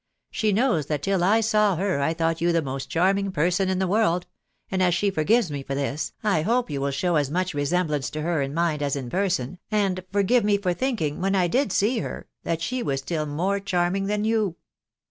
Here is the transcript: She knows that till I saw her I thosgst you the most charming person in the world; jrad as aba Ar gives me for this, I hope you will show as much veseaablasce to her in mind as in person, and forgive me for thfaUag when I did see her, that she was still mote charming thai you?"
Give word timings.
She 0.31 0.51
knows 0.51 0.87
that 0.87 1.03
till 1.03 1.23
I 1.23 1.41
saw 1.41 1.75
her 1.75 2.01
I 2.01 2.15
thosgst 2.15 2.41
you 2.41 2.51
the 2.51 2.63
most 2.63 2.89
charming 2.89 3.31
person 3.31 3.69
in 3.69 3.77
the 3.77 3.85
world; 3.87 4.25
jrad 4.71 4.81
as 4.81 5.03
aba 5.03 5.19
Ar 5.19 5.23
gives 5.23 5.51
me 5.51 5.61
for 5.61 5.75
this, 5.75 6.11
I 6.23 6.41
hope 6.41 6.71
you 6.71 6.81
will 6.81 6.89
show 6.89 7.17
as 7.17 7.29
much 7.29 7.53
veseaablasce 7.53 8.09
to 8.13 8.23
her 8.23 8.41
in 8.41 8.51
mind 8.51 8.81
as 8.81 8.95
in 8.95 9.11
person, 9.11 9.59
and 9.69 10.03
forgive 10.11 10.43
me 10.43 10.57
for 10.57 10.73
thfaUag 10.73 11.19
when 11.19 11.35
I 11.35 11.47
did 11.47 11.71
see 11.71 11.99
her, 11.99 12.25
that 12.41 12.63
she 12.63 12.81
was 12.81 13.01
still 13.01 13.27
mote 13.27 13.65
charming 13.67 14.07
thai 14.07 14.15
you?" 14.23 14.55